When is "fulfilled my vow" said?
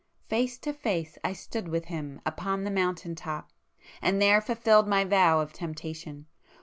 4.41-5.41